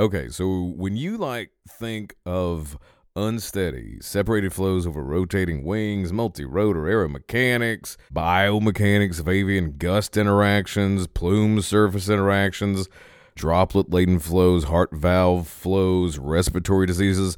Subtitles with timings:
[0.00, 2.78] Okay, so when you like think of
[3.14, 12.08] unsteady, separated flows over rotating wings, multi-rotor aeromechanics, biomechanics of avian gust interactions, plume surface
[12.08, 12.88] interactions,
[13.34, 17.36] droplet-laden flows, heart valve flows, respiratory diseases,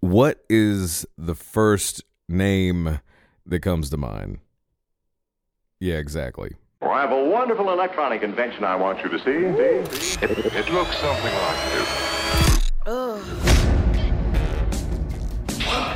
[0.00, 3.00] what is the first name
[3.44, 4.38] that comes to mind?
[5.78, 6.56] Yeah, exactly.
[6.80, 9.24] Well, I have a wonderful electronic invention I want you to see.
[9.24, 10.24] see?
[10.24, 12.08] It, it looks something like this.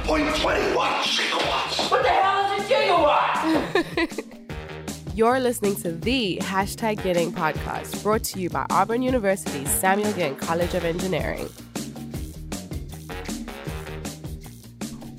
[0.08, 1.88] 1.21 gigawatts.
[1.88, 4.28] What the hell is a gigawatt?
[5.14, 10.34] You're listening to the Hashtag Getting podcast, brought to you by Auburn University's Samuel Ginn
[10.34, 11.48] College of Engineering.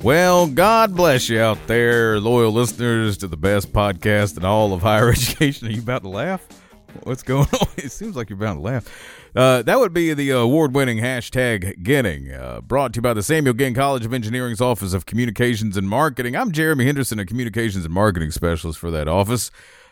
[0.04, 4.82] Well, God bless you out there, loyal listeners to the best podcast in all of
[4.82, 5.70] higher education.
[5.70, 6.46] Are you about to laugh?
[7.04, 7.68] What's going on?
[7.78, 9.30] It seems like you're about to laugh.
[9.34, 13.24] Uh, that would be the award winning hashtag Getting, uh, brought to you by the
[13.24, 16.36] Samuel Ginn College of Engineering's Office of Communications and Marketing.
[16.36, 19.52] I'm Jeremy Henderson, a communications and marketing specialist for that office.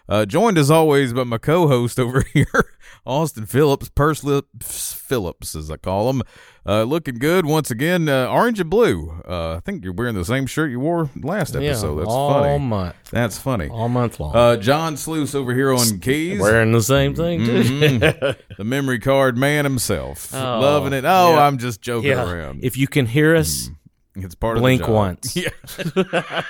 [0.10, 2.74] Uh, joined as always by my co-host over here,
[3.06, 6.22] Austin Phillips, Purse Lips Phillips, as I call him.
[6.64, 9.22] Uh, looking good once again, uh, orange and blue.
[9.28, 11.96] Uh, I think you're wearing the same shirt you wore last episode.
[11.96, 12.60] That's all funny.
[12.64, 13.68] month, That's funny.
[13.70, 14.36] all month long.
[14.36, 16.40] Uh, John Sluice over here on keys.
[16.40, 17.64] Wearing the same thing too.
[17.64, 18.38] Mhm.
[18.58, 20.34] the memory card man himself.
[20.36, 21.04] Oh, Loving it.
[21.06, 21.48] Oh, yeah.
[21.48, 22.30] I'm just joking yeah.
[22.32, 22.64] around.
[22.64, 23.72] If you can hear us,
[24.16, 24.96] it's part blink of the job.
[24.96, 25.36] once.
[25.36, 26.42] Yeah.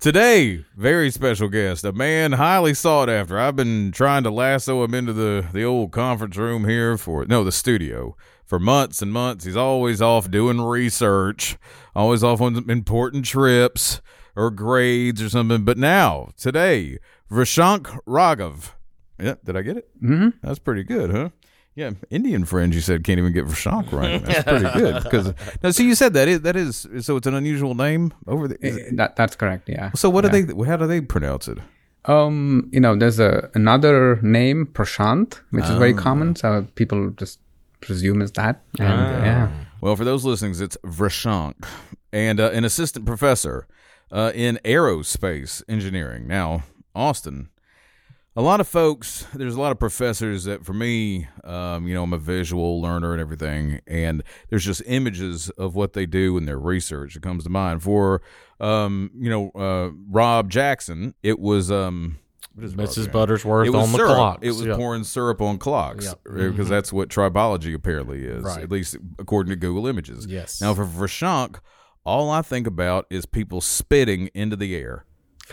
[0.00, 3.38] Today, very special guest, a man highly sought after.
[3.38, 7.44] I've been trying to lasso him into the the old conference room here for no,
[7.44, 9.44] the studio for months and months.
[9.44, 11.56] He's always off doing research,
[11.94, 14.00] always off on important trips
[14.34, 15.64] or grades or something.
[15.64, 16.98] But now, today,
[17.30, 18.70] Vishank Raghav.
[19.20, 20.02] Yeah, did I get it?
[20.02, 20.30] Mm-hmm.
[20.42, 21.28] That's pretty good, huh?
[21.74, 22.74] Yeah, Indian friends.
[22.74, 24.22] You said can't even get Vishank right.
[24.26, 25.02] That's pretty good.
[25.04, 28.46] Because now, so you said that is that is so it's an unusual name over
[28.48, 28.56] the.
[28.66, 29.68] is it- Eh, That that's correct.
[29.68, 29.90] Yeah.
[29.94, 30.42] so what do they?
[30.66, 31.58] How do they pronounce it?
[32.04, 35.78] Um, you know, there's a another name, Prashant, which is Ah.
[35.78, 36.36] very common.
[36.36, 37.38] So people just
[37.80, 38.60] presume it's that.
[38.78, 39.48] And yeah.
[39.80, 41.54] Well, for those listeners, it's Vishank,
[42.12, 43.66] and uh, an assistant professor
[44.10, 46.26] uh, in aerospace engineering.
[46.26, 47.48] Now, Austin.
[48.34, 52.02] A lot of folks, there's a lot of professors that, for me, um, you know,
[52.02, 56.46] I'm a visual learner and everything, and there's just images of what they do in
[56.46, 57.82] their research that comes to mind.
[57.82, 58.22] For,
[58.58, 62.20] um, you know, uh, Rob Jackson, it was um,
[62.58, 62.76] Mrs.
[62.78, 63.06] name?
[63.08, 64.14] Buttersworth on the syrup.
[64.14, 64.38] clocks.
[64.42, 64.76] It was Yeah.
[64.76, 66.14] pouring syrup on clocks Yeah.
[66.24, 68.62] because that's what tribology apparently is, Right.
[68.62, 70.24] at least according to Google Images.
[70.26, 70.58] Yes.
[70.58, 71.56] Now, for Vrishank,
[72.06, 75.04] all I think about is people spitting into the air.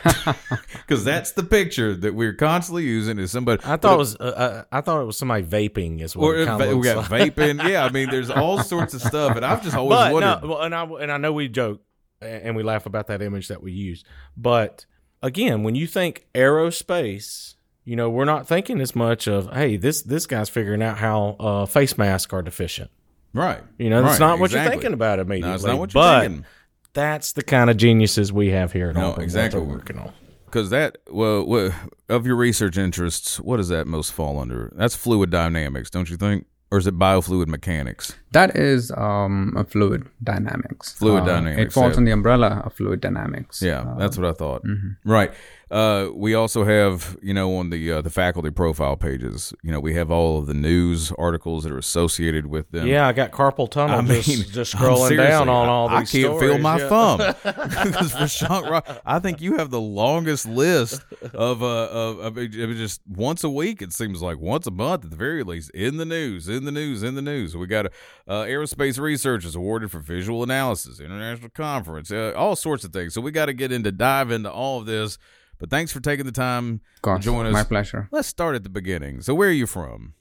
[0.04, 3.62] Because that's the picture that we're constantly using is somebody.
[3.66, 4.16] I thought it was.
[4.16, 6.02] Uh, uh, I thought it was somebody vaping.
[6.02, 6.30] as well.
[6.30, 7.36] or it va- we got like.
[7.36, 7.64] vaping.
[7.70, 10.42] Yeah, I mean, there's all sorts of stuff, and I've just always But wondered.
[10.42, 11.82] no, well, and I and I know we joke
[12.22, 14.04] and we laugh about that image that we use.
[14.36, 14.86] But
[15.22, 17.56] again, when you think aerospace,
[17.86, 21.36] you know we're not thinking as much of hey this this guy's figuring out how
[21.40, 22.90] uh, face masks are deficient.
[23.34, 23.62] right.
[23.78, 25.50] You know that's Right, not what you're thinking about immediately.
[25.50, 26.46] No, it's not what you're but thinking.
[26.94, 28.90] That's the kind of geniuses we have here.
[28.90, 29.60] At No, what exactly.
[29.60, 30.14] they're working on.
[30.46, 31.72] Because that, well, well,
[32.10, 34.74] of your research interests, what does that most fall under?
[34.76, 36.48] That's fluid dynamics, don't you think?
[36.72, 38.16] Or is it biofluid mechanics?
[38.32, 40.94] That is um, a fluid dynamics.
[40.94, 41.98] Fluid Uh, dynamics, It falls yeah.
[42.00, 43.62] in the umbrella of fluid dynamics.
[43.62, 44.64] Yeah, Uh, that's what I thought.
[45.04, 45.32] Right.
[45.72, 49.80] Uh, we also have, you know, on the uh, the faculty profile pages, you know,
[49.80, 52.88] we have all of the news articles that are associated with them.
[52.88, 56.16] Yeah, I got carpal tunnel I mean, just, just scrolling down on all I, these.
[56.16, 56.90] I can't feel my yeah.
[56.90, 57.18] thumb
[57.84, 61.04] because for Sean Rock, I think you have the longest list
[61.36, 63.84] of uh of, of it just once a week.
[63.84, 66.72] It seems like once a month at the very least in the news, in the
[66.72, 67.56] news, in the news.
[67.56, 67.92] We got a
[68.28, 73.14] uh, aerospace researchers awarded for visual analysis, international conference, uh, all sorts of things.
[73.14, 75.18] So we got to get into dive into all of this.
[75.60, 77.54] But thanks for taking the time course, to join us.
[77.54, 78.08] my pleasure.
[78.12, 79.22] Let's start at the beginning.
[79.22, 80.14] So where are you from?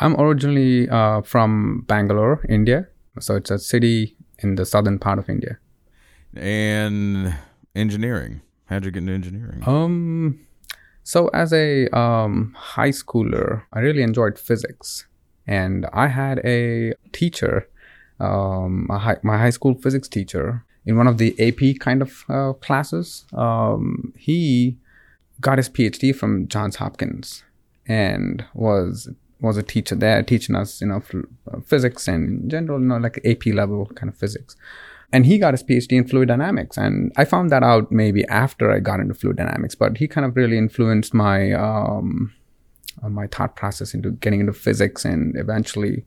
[0.00, 2.88] I'm originally uh, from Bangalore, India.
[3.20, 5.58] So it's a city in the southern part of India.
[6.34, 7.34] And
[7.74, 8.42] engineering.
[8.66, 9.62] How'd you get into engineering?
[9.66, 10.46] Um,
[11.02, 15.06] so as a um, high schooler, I really enjoyed physics,
[15.50, 17.68] and I had a teacher,
[18.20, 22.24] um, a high, my high school physics teacher, in one of the AP kind of
[22.28, 23.26] uh, classes.
[23.34, 24.78] Um, he
[25.40, 27.42] got his PhD from Johns Hopkins,
[27.86, 29.10] and was
[29.40, 31.02] was a teacher there teaching us, you know,
[31.50, 34.54] uh, physics and general, you know, like AP level kind of physics
[35.12, 36.76] and he got his PhD in fluid dynamics.
[36.76, 40.24] And I found that out maybe after I got into fluid dynamics, but he kind
[40.24, 42.32] of really influenced my um,
[43.02, 46.04] uh, my thought process into getting into physics and eventually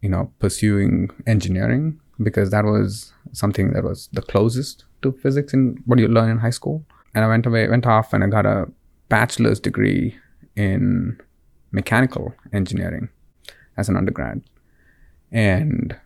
[0.00, 5.82] you know, pursuing engineering because that was something that was the closest to physics in
[5.86, 6.84] what you learn in high school.
[7.14, 8.66] And I went away, went off, and I got a
[9.08, 10.16] bachelor's degree
[10.54, 11.18] in
[11.72, 13.08] mechanical engineering
[13.76, 14.42] as an undergrad.
[15.32, 15.96] And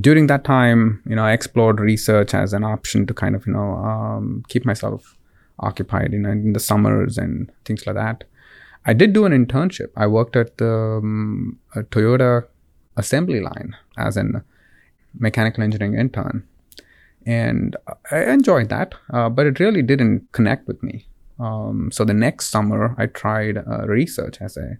[0.00, 3.52] during that time, you know, I explored research as an option to kind of, you
[3.52, 5.16] know, um, keep myself
[5.60, 8.24] occupied you know, in the summers and things like that.
[8.86, 9.90] I did do an internship.
[9.96, 12.46] I worked at the um, Toyota
[12.96, 14.42] assembly line as an
[15.18, 16.46] mechanical engineering intern.
[17.26, 17.76] And
[18.12, 21.06] I enjoyed that, uh, but it really didn't connect with me.
[21.40, 24.78] Um, so the next summer, I tried uh, research as a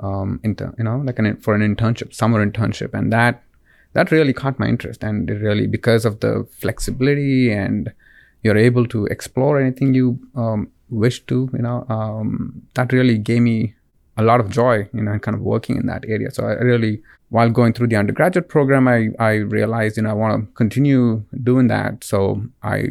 [0.00, 3.42] um, intern, you know, like an for an internship, summer internship, and that
[3.92, 5.02] that really caught my interest.
[5.02, 7.92] And it really, because of the flexibility and
[8.42, 13.42] you're able to explore anything you um, wish to, you know, um, that really gave
[13.42, 13.74] me
[14.16, 16.30] a lot of joy, you know, and kind of working in that area.
[16.30, 20.14] So I really, while going through the undergraduate program, I, I realized, you know, I
[20.14, 22.02] want to continue doing that.
[22.04, 22.90] So I,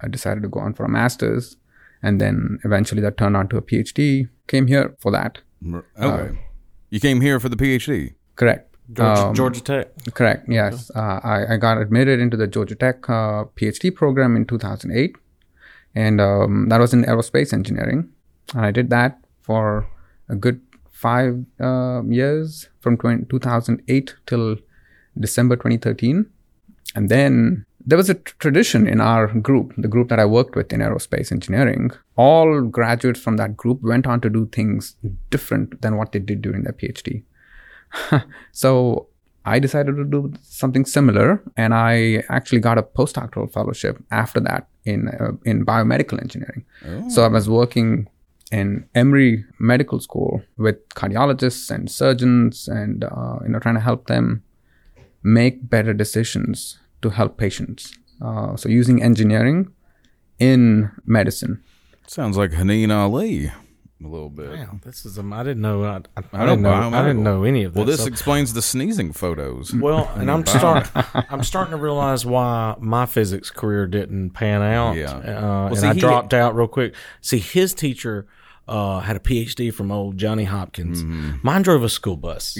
[0.00, 1.56] I decided to go on for a master's
[2.02, 4.28] and then eventually that turned on to a PhD.
[4.46, 5.38] Came here for that.
[5.98, 6.38] Okay.
[6.90, 8.14] you came here for the PhD.
[8.36, 8.76] Correct.
[8.92, 9.88] Georgia, Um, Georgia Tech.
[10.14, 10.48] Correct.
[10.48, 15.16] Yes, uh, I, I got admitted into the Georgia Tech uh, PhD program in 2008,
[15.96, 18.08] and um, that was in aerospace engineering.
[18.54, 19.88] And I did that for
[20.28, 20.60] a good
[20.92, 24.56] five uh, years from 20, 2008 till
[25.18, 26.26] December 2013,
[26.94, 30.72] and then there was a tradition in our group, the group that I worked with
[30.72, 31.92] in aerospace engineering.
[32.16, 34.96] All graduates from that group went on to do things
[35.30, 37.22] different than what they did during their PhD.
[38.52, 39.06] so
[39.46, 44.68] I decided to do something similar, and I actually got a postdoctoral fellowship after that
[44.86, 46.64] in uh, in biomedical engineering.
[47.10, 48.08] So I was working
[48.52, 54.06] in Emory Medical School with cardiologists and surgeons, and uh, you know trying to help
[54.06, 54.42] them
[55.22, 57.92] make better decisions to help patients.
[58.22, 59.68] Uh, so using engineering
[60.38, 61.62] in medicine.
[62.06, 63.50] Sounds like Haneen Ali
[64.04, 64.50] a little bit.
[64.50, 67.44] Wow, this is um, I didn't know I, I, I didn't know I didn't know
[67.44, 67.78] any of this.
[67.78, 69.72] Well, this so- explains the sneezing photos.
[69.74, 70.88] Well, and I'm start,
[71.30, 74.96] I'm starting to realize why my physics career didn't pan out.
[74.96, 75.12] Yeah.
[75.16, 76.94] Uh, Well, and see, I he- dropped out real quick.
[77.22, 78.26] See, his teacher
[78.68, 81.02] uh, had a PhD from old Johnny Hopkins.
[81.02, 81.36] Mm-hmm.
[81.42, 82.58] Mine drove a school bus.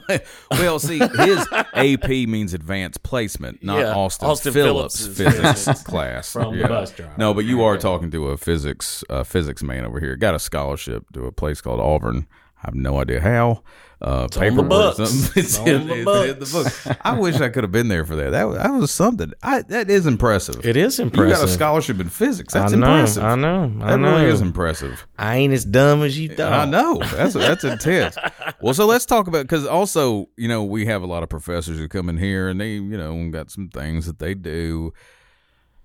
[0.50, 5.82] well, see, his AP means advanced placement, not Yeah, Austin, Austin Phillips, Phillips's physics physics
[5.84, 7.14] class from the bus driver.
[7.16, 10.16] No, but you are talking to a physics uh, physics man over here.
[10.16, 12.26] Got a scholarship to a place called Auburn.
[12.62, 13.62] I have no idea how.
[14.00, 14.98] Uh, on the books.
[15.00, 16.46] It's, It's on in, the it's in the
[16.86, 16.98] book.
[17.04, 18.30] I wish I could have been there for that.
[18.30, 19.32] That was, that was something.
[19.42, 20.64] I, that is impressive.
[20.64, 21.30] It is impressive.
[21.30, 22.54] You got a scholarship in physics.
[22.54, 23.24] That's I know, impressive.
[23.24, 23.72] I know.
[23.82, 24.16] I That know.
[24.16, 25.04] really is impressive.
[25.18, 26.52] I ain't as dumb as you thought.
[26.52, 28.16] I know that's that's intense.
[28.60, 31.78] Well, so let's talk about because also you know we have a lot of professors
[31.78, 34.92] who come in here and they you know got some things that they do.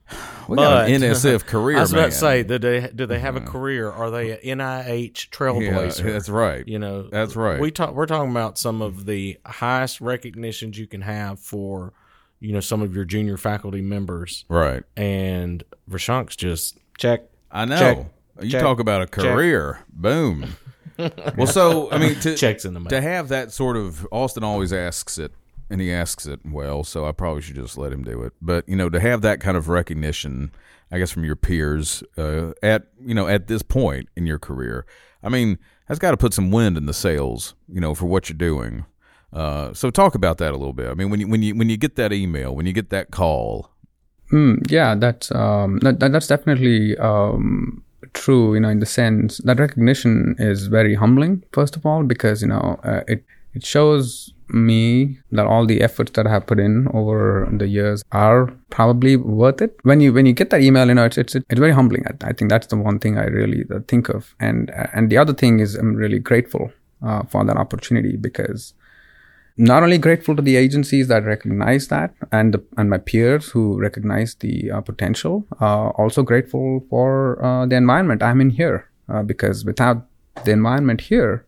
[0.50, 1.78] We got an NSF career.
[1.78, 2.10] I was about man.
[2.10, 3.50] to say, do they do they have a uh-huh.
[3.50, 3.90] career?
[3.90, 6.04] Are they an NIH yeah, trailblazer?
[6.04, 6.68] that's right.
[6.68, 7.62] You know, That's right.
[7.62, 7.94] We talk.
[7.94, 11.94] We're talking about some of the highest recognitions you can have for,
[12.42, 14.44] you know, some of your junior faculty members.
[14.50, 14.84] right.
[14.98, 17.22] And Rashank's just check.
[17.50, 17.80] I know.
[17.80, 18.06] Check.
[18.42, 18.62] you Check.
[18.62, 19.80] talk about a career.
[19.94, 20.58] Boom.
[21.38, 22.90] well, so I mean, to, Checks in the mail.
[22.90, 25.32] to have that sort of Austin always asks it
[25.69, 28.68] and he asks it well so i probably should just let him do it but
[28.68, 30.52] you know to have that kind of recognition
[30.92, 34.85] i guess from your peers uh, at you know at this point in your career
[35.23, 35.57] i mean
[35.88, 38.85] that's got to put some wind in the sails you know for what you're doing
[39.31, 41.69] uh, so talk about that a little bit i mean when you when you when
[41.69, 43.73] you get that email when you get that call
[44.33, 47.83] Mm, yeah, that's um, that, that, that's definitely um,
[48.14, 48.56] true.
[48.56, 51.44] You know, in the sense that recognition is very humbling.
[51.52, 53.23] First of all, because you know uh, it
[53.54, 58.04] it shows me that all the efforts that I have put in over the years
[58.12, 59.78] are probably worth it.
[59.83, 62.06] When you when you get that email, you know, it's it's it's very humbling.
[62.07, 65.18] I, I think that's the one thing I really uh, think of, and and the
[65.18, 66.71] other thing is I'm really grateful
[67.06, 68.73] uh, for that opportunity because
[69.57, 73.80] not only grateful to the agencies that recognize that and the, and my peers who
[73.80, 79.21] recognize the uh, potential uh, also grateful for uh, the environment i'm in here uh,
[79.21, 80.07] because without
[80.44, 81.45] the environment here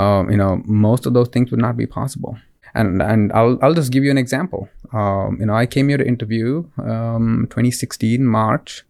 [0.00, 2.36] um, you know most of those things would not be possible
[2.74, 5.98] and and i'll, I'll just give you an example um, you know i came here
[5.98, 8.84] to interview um, 2016 march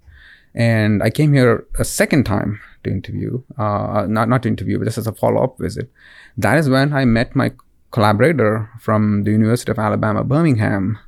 [0.55, 4.85] and i came here a second time to interview uh, not not to interview but
[4.85, 5.91] just as a follow-up visit
[6.37, 7.51] that is when i met my
[7.91, 10.99] collaborator from the University of Alabama, Birmingham.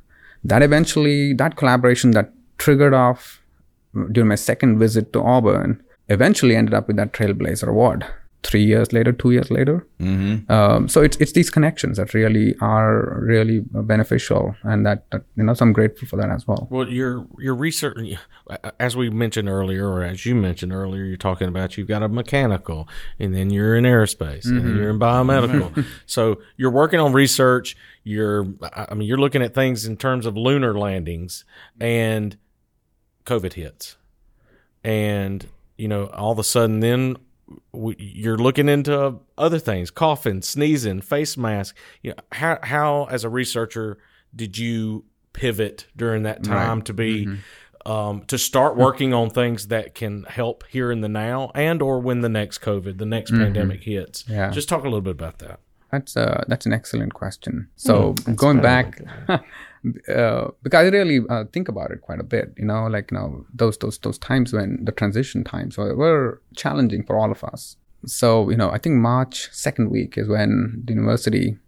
[0.43, 3.41] That eventually, that collaboration that triggered off
[4.11, 8.05] during my second visit to Auburn, eventually ended up with that Trailblazer Award.
[8.43, 9.87] Three years later, two years later.
[9.99, 10.51] Mm-hmm.
[10.51, 15.43] Um, so it's it's these connections that really are really beneficial, and that, that you
[15.43, 16.67] know, so I'm grateful for that as well.
[16.69, 17.97] Well, your your research,
[18.79, 22.09] as we mentioned earlier, or as you mentioned earlier, you're talking about you've got a
[22.09, 25.85] mechanical, and then you're in aerospace, and you're in biomedical.
[26.05, 27.77] so you're working on research.
[28.03, 31.45] You're, I mean, you're looking at things in terms of lunar landings,
[31.79, 32.37] and
[33.25, 33.95] COVID hits,
[34.83, 35.47] and
[35.77, 37.23] you know, all of a sudden, then w-
[37.73, 41.75] you're looking into other things, coughing, sneezing, face mask.
[42.01, 43.97] You know, how how as a researcher
[44.35, 47.27] did you pivot during that time to be
[47.85, 51.99] um, to start working on things that can help here in the now and or
[51.99, 54.25] when the next COVID, the next pandemic hits?
[54.27, 54.51] Yeah.
[54.51, 55.59] Just talk a little bit about that.
[55.93, 57.69] That's uh, that's an excellent question.
[57.75, 59.39] So going back, uh,
[60.63, 62.51] because I really uh, think about it quite a bit.
[62.57, 66.41] You know, like you know those those those times when the transition times were, were
[66.55, 67.77] challenging for all of us.
[68.07, 71.59] So you know, I think March second week is when the university,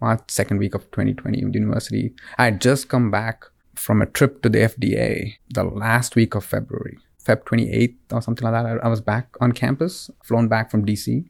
[0.00, 2.14] March second week of 2020, the university.
[2.38, 6.44] I had just come back from a trip to the FDA the last week of
[6.44, 8.78] February, Feb 28th or something like that.
[8.80, 11.24] I, I was back on campus, flown back from DC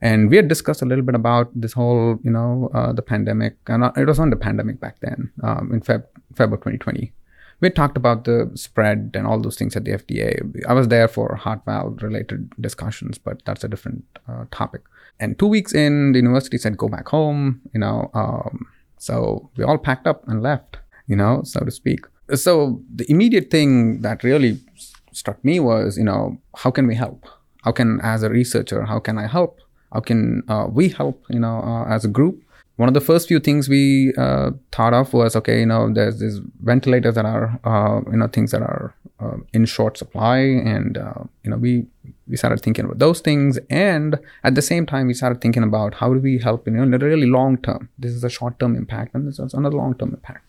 [0.00, 3.56] and we had discussed a little bit about this whole you know uh, the pandemic.
[3.66, 7.12] And uh, it was on the pandemic back then um, in feb feb of 2020
[7.60, 11.08] we talked about the spread and all those things at the fda i was there
[11.08, 14.82] for heart valve related discussions but that's a different uh, topic.
[15.20, 18.66] And two weeks in the university said go back home you know um,
[18.98, 22.00] so we all packed up and left you know so to speak.
[22.34, 24.60] So the immediate thing that really
[25.12, 27.26] struck me was you know how can we help?
[27.64, 29.60] How can as a researcher how can i help
[29.92, 32.42] how can uh, we help you know uh, as a group
[32.76, 36.20] one of the first few things we uh, thought of was okay you know there's
[36.20, 40.96] these ventilators that are uh, you know things that are uh, in short supply and
[40.96, 41.86] uh, you know we
[42.28, 45.94] we started thinking about those things and at the same time we started thinking about
[45.94, 48.58] how do we help you know in a really long term this is a short
[48.60, 50.44] term impact and this is another long term impact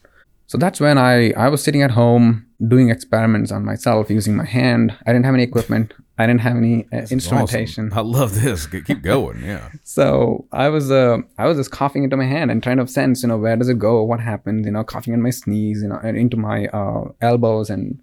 [0.49, 4.45] so that's when I, I was sitting at home doing experiments on myself using my
[4.45, 4.97] hand.
[5.05, 5.93] I didn't have any equipment.
[6.19, 7.87] I didn't have any uh, instrumentation.
[7.87, 7.97] Awesome.
[7.97, 8.67] I love this.
[8.67, 9.41] Keep going.
[9.49, 9.69] Yeah.
[9.83, 13.23] So I was uh, I was just coughing into my hand and trying to sense,
[13.23, 14.03] you know, where does it go?
[14.03, 14.65] What happens?
[14.65, 17.99] You know, coughing in my sneeze, you know, and into my uh, elbows and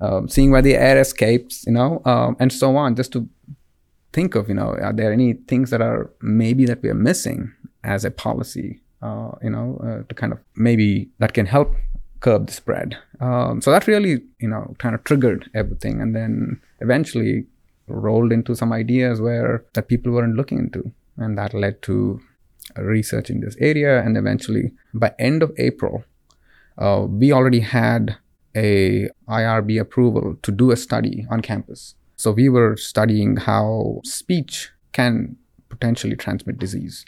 [0.00, 3.28] uh, seeing where the air escapes, you know, um, and so on, just to
[4.12, 7.52] think of, you know, are there any things that are maybe that we are missing
[7.84, 11.76] as a policy, uh, you know, uh, to kind of maybe that can help
[12.18, 12.98] curb the spread.
[13.20, 17.46] Um, so that really, you know, kind of triggered everything, and then eventually
[17.90, 22.20] rolled into some ideas where that people weren't looking into, and that led to
[22.76, 24.02] research in this area.
[24.02, 26.04] And eventually, by end of April,
[26.78, 28.16] uh, we already had
[28.56, 31.94] a IRB approval to do a study on campus.
[32.16, 35.36] So we were studying how speech can
[35.68, 37.04] potentially transmit disease,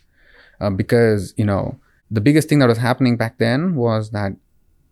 [0.61, 1.79] uh, because you know
[2.11, 4.33] the biggest thing that was happening back then was that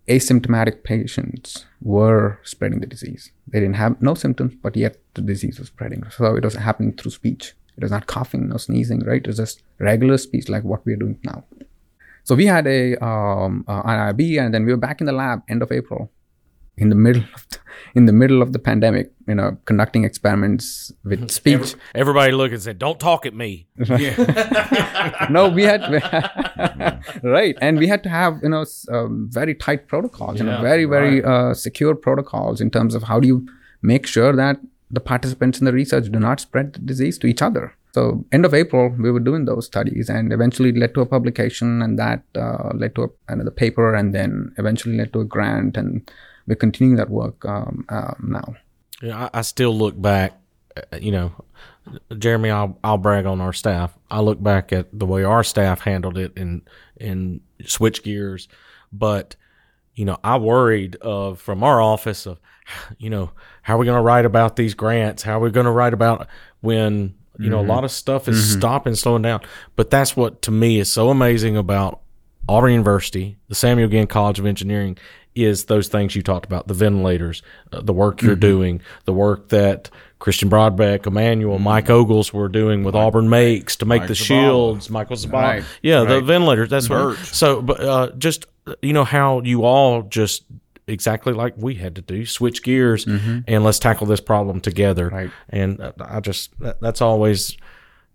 [0.09, 3.31] asymptomatic patients were spreading the disease.
[3.47, 6.05] They didn't have no symptoms, but yet the disease was spreading.
[6.11, 7.55] So it was happening through speech.
[7.77, 9.23] It was not coughing, or sneezing, right?
[9.23, 11.45] It was just regular speech like what we are doing now.
[12.25, 15.43] So we had a um, uh, IRB, and then we were back in the lab
[15.49, 16.11] end of April,
[16.77, 17.59] in the middle of the,
[17.95, 19.13] in the middle of the pandemic.
[19.27, 21.75] You know, conducting experiments with speech.
[21.95, 23.67] Everybody looked and said, "Don't talk at me."
[25.31, 25.81] no, we had
[27.23, 30.63] right, and we had to have you know um, very tight protocols, you know, Yeah,
[30.63, 33.47] very very uh, secure protocols in terms of how do you
[33.83, 37.43] make sure that the participants in the research do not spread the disease to each
[37.43, 37.75] other.
[37.93, 41.83] So end of April, we were doing those studies, and eventually led to a publication,
[41.83, 45.77] and that uh, led to a, another paper, and then eventually led to a grant,
[45.77, 46.11] and
[46.47, 48.55] we're continuing that work um, uh, now.
[49.03, 50.39] Yeah, I, I still look back.
[50.77, 51.33] uh, You know,
[52.17, 53.97] Jeremy, I'll I'll brag on our staff.
[54.11, 56.63] I look back at the way our staff handled it in
[56.97, 58.49] in switch gears,
[58.93, 59.35] but
[60.01, 62.41] you know, I worried of from our office of,
[62.99, 65.23] you know, how are we going to write about these grants?
[65.23, 66.27] How are we going to write about
[66.63, 67.69] when you know a mm-hmm.
[67.69, 68.59] lot of stuff is mm-hmm.
[68.59, 69.43] stopping, slowing down?
[69.77, 72.01] But that's what to me is so amazing about
[72.49, 74.99] Auburn University, the Samuel Ginn College of Engineering,
[75.35, 77.43] is those things you talked about the ventilators,
[77.73, 82.83] uh, the work you're doing, the work that Christian Brodbeck, Emmanuel, Mike Ogles were doing
[82.83, 84.27] with Auburn Makes to make Mike the Zabala.
[84.27, 85.33] shields, Michael Zabala.
[85.43, 85.65] Right.
[85.83, 86.69] Yeah, the ventilators.
[86.69, 87.17] That's what.
[87.19, 88.47] So, but uh, just
[88.83, 90.45] you know how you all just
[90.87, 95.09] exactly like we had to do switch gears and let's tackle this problem together.
[95.09, 95.31] Right.
[95.49, 97.57] And uh, I just, that's always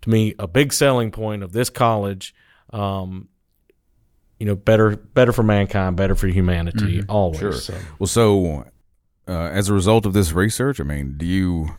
[0.01, 2.36] to me a big selling point of this college.
[2.74, 3.29] Um,
[4.46, 7.40] you know, better better for mankind, better for humanity, always.
[7.40, 7.52] Sure.
[7.52, 8.66] So, Well, so
[9.28, 11.70] uh, as a result of this research, I mean, do you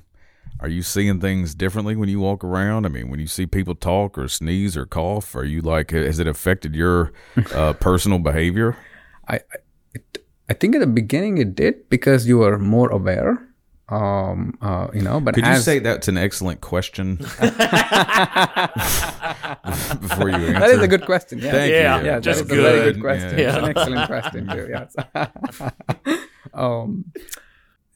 [0.59, 2.85] are you seeing things differently when you walk around?
[2.85, 6.19] I mean, when you see people talk or sneeze or cough, are you like, has
[6.19, 7.13] it affected your
[7.55, 8.77] uh, personal behavior?
[9.29, 9.41] I, I,
[9.95, 13.47] it, I think at the beginning it did because you were more aware.
[13.89, 17.19] Um, uh, you know, but Could you say that's an excellent question
[20.01, 20.61] before you answer?
[20.61, 21.39] that is a good question.
[21.39, 22.07] Yeah, Thank Yeah, you.
[22.07, 22.95] yeah, just that is a very good.
[22.95, 23.39] good question.
[23.39, 23.49] Yeah.
[23.49, 24.67] It's an excellent question too.
[24.71, 24.91] Yes.
[26.55, 27.05] um,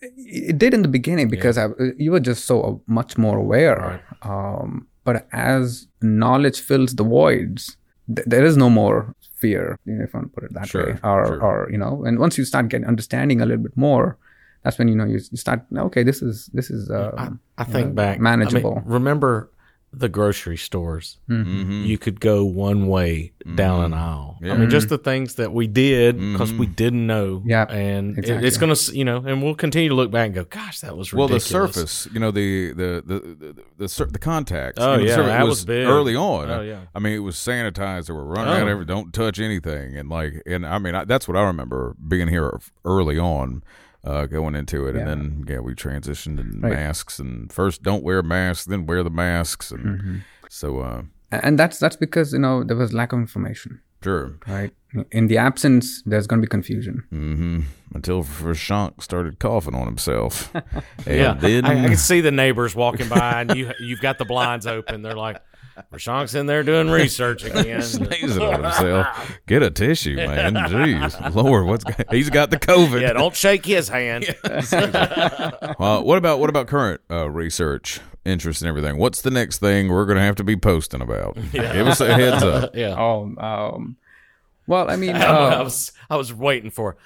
[0.03, 4.03] it did in the beginning because I, you were just so uh, much more aware.
[4.23, 7.77] Um, but as knowledge fills the voids,
[8.15, 10.69] th- there is no more fear, you know, if I want to put it that
[10.69, 10.99] Sure, way.
[11.03, 11.43] Or, sure.
[11.43, 14.17] or you know, and once you start getting understanding a little bit more,
[14.63, 15.65] that's when you know you, you start.
[15.75, 16.91] Okay, this is this is.
[16.91, 18.09] Um, I think back.
[18.09, 18.83] I mean, manageable.
[18.85, 19.51] remember
[19.93, 21.19] the grocery stores?
[21.29, 21.85] Mm-hmm.
[21.85, 24.39] You could go one way down an aisle.
[24.41, 24.53] Yeah.
[24.53, 27.43] I mean, just the things that we did because we didn't know.
[27.45, 30.35] Yeah, and it- it's gonna, s- you know, and we'll continue to look back and
[30.35, 33.89] go, "Gosh, that was really." Well, the surface, you know, the the the the the,
[33.89, 34.79] sur- the contacts.
[34.81, 35.87] Oh, you know, yeah, surface that was big.
[35.87, 36.51] early on.
[36.51, 36.81] Oh, yeah.
[36.95, 38.07] I mean, it was sanitized.
[38.07, 38.57] They were running Oh.
[38.63, 38.85] out every.
[38.85, 42.59] Don't touch anything, and like, and I mean, I, that's what I remember being here
[42.85, 43.63] early on.
[44.03, 46.73] Uh, going into it, and then yeah, we transitioned to Right.
[46.73, 50.17] masks, and first don't wear masks, then wear the masks, and Mm-hmm.
[50.49, 53.81] so uh, and that's that's because you know there was lack of information.
[54.03, 54.73] sure, Right.
[55.13, 57.05] In the absence, there's going to be confusion.
[57.11, 57.61] hmm
[57.95, 60.51] until Vrishank started coughing on himself,
[61.07, 64.17] and yeah, then I, I can see the neighbors walking by, and you you've got
[64.19, 65.03] the blinds open.
[65.03, 65.37] They're like,
[65.93, 69.39] "Rashank's in there doing research again." sneezing on himself.
[69.47, 70.55] Get a tissue, man.
[70.55, 73.01] Jeez, Lord, what's he's got the COVID.
[73.01, 74.27] yeah, don't shake his hand.
[75.81, 78.99] Uh, what about what about current uh, research interest and everything?
[78.99, 81.37] What's the next thing we're going to have to be posting about?
[81.53, 81.73] Yeah.
[81.73, 82.75] Give us a heads up.
[82.75, 82.95] yeah.
[82.99, 83.97] Oh, um,
[84.67, 86.97] well, I mean, I uh, was I was waiting for.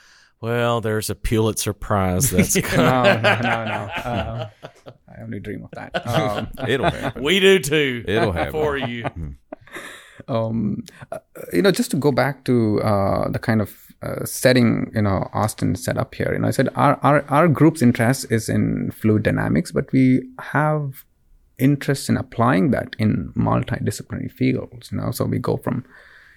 [0.44, 3.88] Well, there's a Pulitzer Prize that's no, no, no, no.
[4.04, 4.50] Uh,
[5.08, 6.06] I only dream of that.
[6.06, 7.22] Um, It'll happen.
[7.22, 8.04] we do too.
[8.06, 8.52] It'll happen.
[8.52, 9.06] for you.
[10.28, 11.20] um, uh,
[11.50, 15.30] you know, just to go back to uh, the kind of uh, setting, you know,
[15.32, 16.34] Austin set up here.
[16.34, 20.28] You know, I said our, our our group's interest is in fluid dynamics, but we
[20.40, 21.06] have
[21.56, 24.92] interest in applying that in multidisciplinary fields.
[24.92, 25.86] You know, so we go from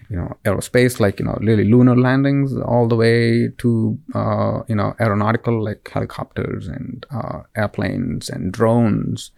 [0.09, 4.75] you know aerospace like you know really lunar landings all the way to uh, you
[4.75, 9.31] know aeronautical like helicopters and uh, airplanes and drones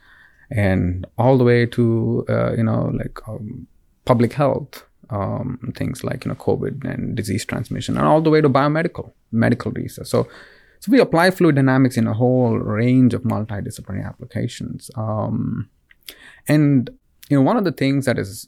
[0.51, 3.67] and all the way to uh, you know like um,
[4.05, 8.41] public health um, things like you know covid and disease transmission and all the way
[8.41, 10.07] to biomedical medical research.
[10.07, 10.27] So
[10.79, 14.89] so we apply fluid dynamics in a whole range of multidisciplinary applications.
[14.95, 15.69] Um,
[16.47, 16.89] and
[17.29, 18.47] you know one of the things that is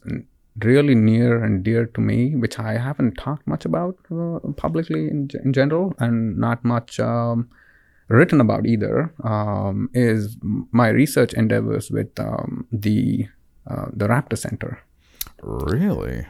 [0.60, 5.28] really near and dear to me which i haven't talked much about uh, publicly in,
[5.44, 7.48] in general and not much um,
[8.08, 10.36] written about either um, is
[10.70, 13.26] my research endeavors with um, the
[13.66, 14.78] uh, the raptor center
[15.42, 16.26] Really?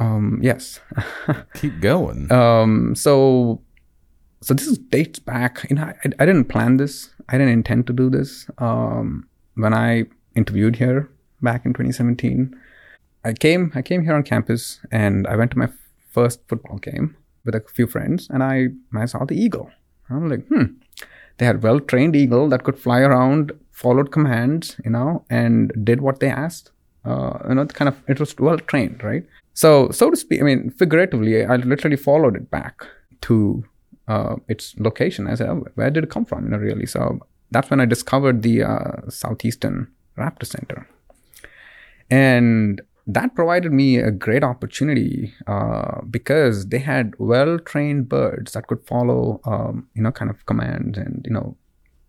[0.00, 0.80] um, yes
[1.54, 2.30] Keep going.
[2.32, 3.60] um, so
[4.40, 7.86] so this is dates back you know I, I didn't plan this i didn't intend
[7.88, 10.04] to do this um, when i
[10.34, 11.10] interviewed here
[11.42, 12.56] back in 2017
[13.24, 15.68] i came i came here on campus and i went to my
[16.10, 19.70] first football game with a few friends and i i saw the eagle.
[20.10, 20.64] I'm like hmm
[21.38, 26.00] they had well trained eagle that could fly around followed commands you know and did
[26.00, 26.70] what they asked.
[27.04, 29.24] Uh, you know kind of it was well trained right?
[29.54, 32.86] So so to speak i mean figuratively i literally followed it back
[33.22, 33.64] to
[34.08, 35.26] uh, its location.
[35.28, 36.86] I said oh, where did it come from you know really?
[36.86, 40.88] So that's when i discovered the uh, southeastern raptor center.
[42.10, 48.86] And that provided me a great opportunity uh, because they had well-trained birds that could
[48.86, 51.56] follow, um, you know, kind of commands and you know,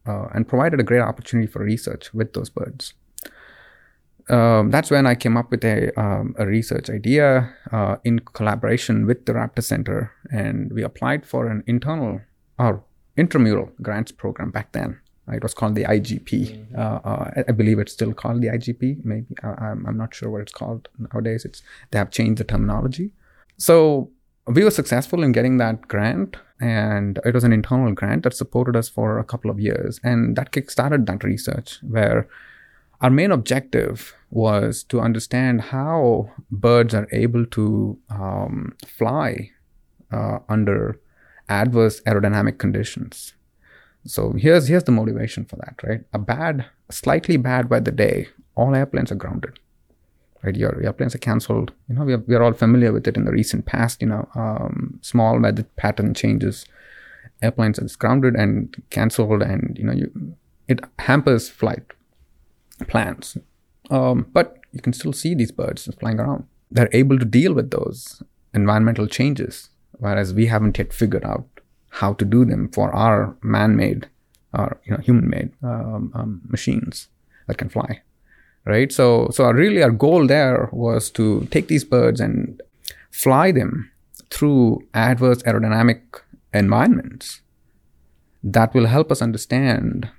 [0.05, 2.93] uh, and provided a great opportunity for research with those birds.
[4.27, 9.07] Um, that's when I came up with a, um, a research idea uh, in collaboration
[9.07, 12.21] with the Raptor Center, and we applied for an internal
[12.59, 12.83] or
[13.17, 14.99] intramural grants program back then.
[15.33, 16.75] It was called the IGP.
[16.77, 19.03] Uh, uh, I- believe it's still called the IGP.
[19.03, 21.45] Maybe I, I'm, I'm not sure what it's called nowadays.
[21.45, 21.61] It's
[21.91, 23.11] they have changed the terminology.
[23.57, 24.11] So
[24.47, 28.75] we were successful in getting that grant, and it was an internal grant that supported
[28.75, 31.79] us for a couple of years, and that kickstarted that research.
[31.83, 32.27] Where
[33.01, 39.51] our main objective was to understand how birds are able to um, fly
[40.11, 40.99] uh, under
[41.47, 43.33] adverse aerodynamic conditions.
[44.05, 46.01] So here's here's the motivation for that, right?
[46.13, 49.59] A bad, slightly bad weather day, all airplanes are grounded,
[50.43, 50.55] right?
[50.55, 51.73] Your airplanes are cancelled.
[51.87, 54.01] You know, we are, we are all familiar with it in the recent past.
[54.01, 56.65] You know, um, small weather pattern changes,
[57.41, 60.35] airplanes are grounded and cancelled, and you know, you,
[60.67, 61.83] it hampers flight.
[62.87, 63.37] plans.
[63.89, 66.45] Um, but you can still see these birds flying around.
[66.71, 71.47] They're able to deal with those environmental changes, whereas we haven't yet figured out
[71.99, 74.07] how to do them for our man-made
[74.53, 77.07] or you know human-made um, um, machines
[77.47, 78.01] that can fly.
[78.65, 78.91] Right.
[78.91, 82.61] So so really our goal there was to take these birds and
[83.09, 83.91] fly them
[84.29, 86.01] through adverse aerodynamic
[86.53, 87.41] environments
[88.43, 90.09] that will help us understand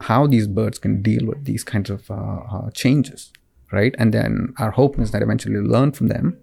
[0.00, 3.32] how these birds can deal with these kinds of uh, uh, changes,
[3.70, 3.94] right?
[3.98, 6.38] And then our hope is that eventually learn from them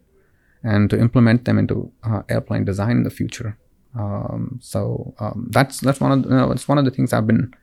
[0.64, 3.58] and to implement them into uh, airplane design in the future.
[3.96, 7.14] Um, so um, that's that's one of the, you know, it's one of the things
[7.14, 7.54] I've been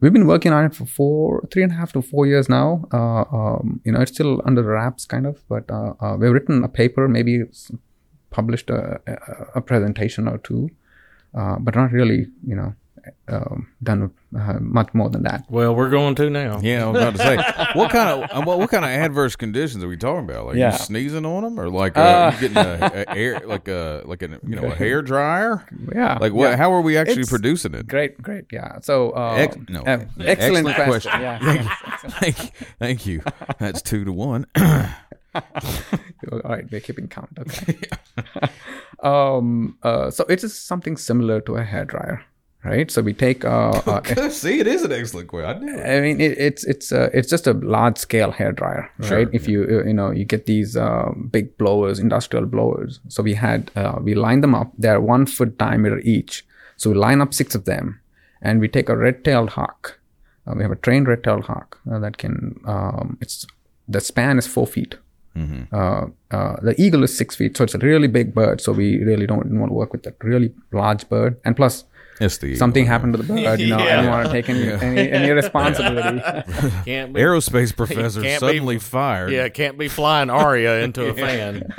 [0.00, 2.84] we've been working on it for four three and a half to four years now.
[2.92, 6.62] Uh, um, you know, it's still under wraps, kind of, but uh, uh, we've written
[6.64, 7.42] a paper, maybe
[8.30, 9.16] published a, a,
[9.56, 10.70] a presentation or two,
[11.32, 12.74] but not really, you know,
[13.28, 15.44] um, done uh, much more than that.
[15.48, 16.60] Well, we're going to now.
[16.62, 17.36] Yeah, I was about to say,
[17.78, 20.46] what kind of uh, what, what kind of adverse conditions are we talking about?
[20.46, 20.72] Like Yeah.
[20.72, 24.22] you sneezing on them, or like uh, you getting a, a air, like a like
[24.22, 25.66] a you know a hair dryer?
[25.94, 26.18] Yeah.
[26.20, 26.50] Like what?
[26.50, 26.56] yeah.
[26.56, 27.86] How are we actually It's producing it?
[27.86, 28.44] Great, great.
[28.50, 28.80] Yeah.
[28.80, 29.80] So, uh, Ex- no.
[29.80, 29.84] uh,
[30.16, 31.10] Yeah, excellent, excellent question.
[31.12, 31.20] question.
[31.20, 31.76] Yeah.
[32.20, 32.50] Thank you.
[32.78, 33.22] Thank you.
[33.58, 34.46] That's two to one.
[34.56, 37.28] All right, we're keeping count.
[37.38, 37.76] Okay.
[39.02, 42.20] um, uh, so it is something similar to a hairdryer,
[42.66, 42.90] right?
[42.90, 45.50] So we take, uh, uh, See, it is an excellent question.
[45.50, 45.98] I knew it.
[45.98, 49.28] I mean, it, it's it's uh, it's just a large scale hair hairdryer, right?
[49.32, 53.00] If you uh, you know you get these uh, big blowers, industrial blowers.
[53.08, 54.72] So we had uh, we line them up.
[54.78, 56.44] They're one foot diameter each.
[56.76, 58.00] So we line up six of them,
[58.42, 59.98] and we take a red-tailed hawk.
[60.46, 62.60] Uh, we have a trained red-tailed hawk uh, that can.
[62.66, 63.46] Um, it's
[63.88, 64.96] the span is four feet.
[65.72, 68.60] Uh, uh, the eagle is six feet, so it's a really big bird.
[68.60, 71.38] So we really don't want to work with that really large bird.
[71.44, 71.84] And plus,
[72.20, 73.60] It's the something happened to the bird.
[73.60, 76.20] You know, I don't want to take any any, any responsibility.
[76.84, 77.20] Can't be.
[77.20, 79.30] aerospace professor Can't be- suddenly fired.
[79.32, 81.70] Yeah, can't be flying Aurea into a fan.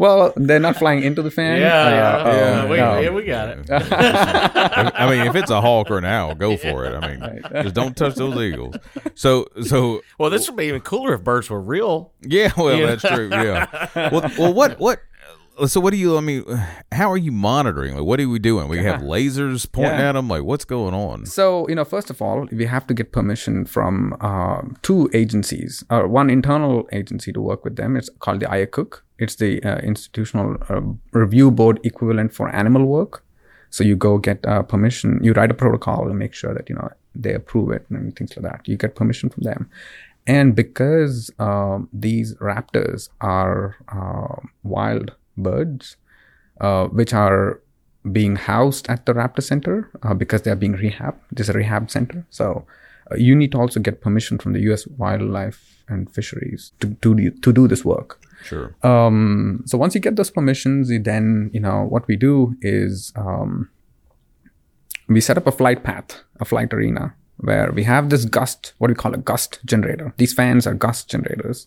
[0.00, 1.60] Well, they're not flying into the fan.
[1.60, 3.00] Yeah, Uh, yeah, um, we, no.
[3.00, 3.66] yeah, we got it.
[3.70, 6.94] I mean, if it's a hawk or an owl, go for it.
[7.02, 8.74] I mean, just don't touch those eagles.
[9.14, 12.12] So, so Well, this would be even cooler if birds were real.
[12.22, 12.86] yeah, well, Yeah.
[12.96, 13.28] that's true.
[13.30, 13.88] Yeah.
[14.10, 15.00] Well, well, what, what?
[15.64, 16.18] So, what do you?
[16.18, 16.44] I mean,
[16.92, 17.94] how are you monitoring?
[17.96, 18.68] Like, what are we doing?
[18.68, 20.10] We have lasers pointing Yeah.
[20.10, 20.28] at them.
[20.28, 21.24] Like, what's going on?
[21.24, 25.82] So, you know, first of all, we have to get permission from uh, two agencies,
[25.88, 27.96] or one internal agency to work with them.
[27.96, 29.00] It's called the IACUC.
[29.18, 33.24] It's the uh, Institutional uh, Review Board equivalent for animal work.
[33.70, 36.74] So you go get uh, permission, you write a protocol and make sure that, you
[36.76, 38.68] know, they approve it and things like that.
[38.68, 39.70] You get permission from them.
[40.26, 45.96] And because um, these raptors are uh, wild birds,
[46.60, 47.60] uh, which are
[48.12, 51.18] being housed at the Raptor Center uh, because they are being rehabbed.
[51.32, 52.24] This is a rehab center.
[52.30, 52.66] So
[53.10, 54.86] uh, you need to also get permission from the U.S.
[54.86, 58.20] Wildlife and Fisheries to, to, do, to do this work.
[58.44, 58.74] Sure.
[58.82, 63.12] Um, so once you get those permissions, you then, you know, what we do is
[63.16, 63.70] um,
[65.08, 68.88] we set up a flight path, a flight arena, where we have this gust, what
[68.88, 70.14] we call a gust generator.
[70.16, 71.66] These fans are gust generators.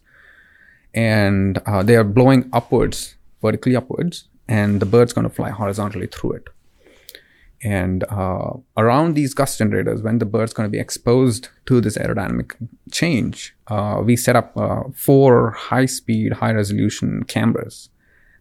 [0.93, 6.07] And uh, they are blowing upwards, vertically upwards, and the bird's going to fly horizontally
[6.07, 6.47] through it.
[7.61, 11.97] And uh, around these gust generators, when the bird's going to be exposed to this
[11.97, 12.53] aerodynamic
[12.91, 17.89] change, uh, we set up uh, four high speed, high resolution cameras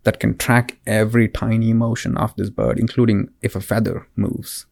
[0.04, 4.66] that can track every tiny motion of this bird, including if a feather moves.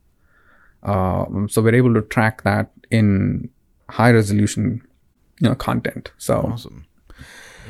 [0.84, 3.50] Um, so we're able to track that in
[3.90, 4.86] high resolution
[5.40, 6.12] you know, content.
[6.18, 6.86] So Awesome.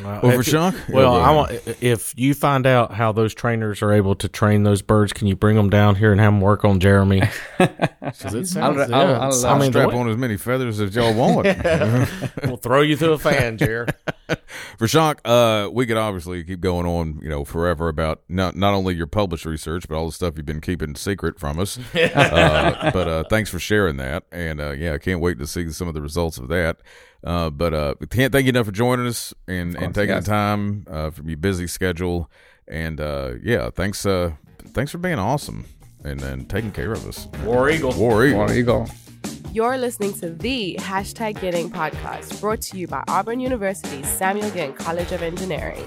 [0.05, 0.47] Well, if-
[0.89, 4.63] Well, Yeah, I want if you find out how those trainers are able to train
[4.63, 7.23] those birds, can you bring them down here and have them work on Jeremy?
[8.13, 10.81] 'Cause it sounds, I'll- yeah, I'll- I'll, I I'll mean, strap on as many feathers
[10.81, 11.47] as y'all want.
[12.45, 13.87] we'll throw you through a fan, Jer.
[14.79, 18.75] For Shank, uh, we could obviously keep going on, you know, forever about not not
[18.75, 21.79] only your published research, but all the stuff you've been keeping secret from us.
[21.95, 25.71] uh, but uh, thanks for sharing that, and uh, yeah, I can't wait to see
[25.71, 26.79] some of the results of that.
[27.25, 30.25] Uh, but uh, can't thank you enough for joining us and, and taking yes.
[30.25, 32.31] the time uh, from your busy schedule,
[32.69, 34.33] and uh, yeah, thanks uh,
[34.75, 35.67] thanks for being awesome
[36.05, 37.27] and then taking care of us.
[37.45, 37.93] War Eagle.
[37.95, 38.39] War Eagle.
[38.39, 38.89] War Eagle.
[39.53, 44.75] You're listening to the Hashtag Getting podcast, brought to you by Auburn University's Samuel Ginn
[44.75, 45.87] College of Engineering.